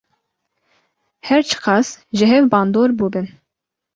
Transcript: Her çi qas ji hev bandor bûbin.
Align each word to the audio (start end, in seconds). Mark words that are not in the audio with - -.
Her 1.27 1.41
çi 1.49 1.57
qas 1.65 1.87
ji 2.17 2.25
hev 2.31 2.43
bandor 2.51 2.89
bûbin. 2.99 3.27